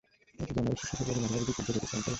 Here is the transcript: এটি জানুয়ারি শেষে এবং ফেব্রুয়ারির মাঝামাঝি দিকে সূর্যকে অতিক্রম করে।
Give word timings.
এটি 0.41 0.51
জানুয়ারি 0.55 0.81
শেষে 0.87 0.93
এবং 0.97 1.03
ফেব্রুয়ারির 1.05 1.23
মাঝামাঝি 1.23 1.45
দিকে 1.49 1.61
সূর্যকে 1.65 1.81
অতিক্রম 1.85 1.99
করে। 2.03 2.09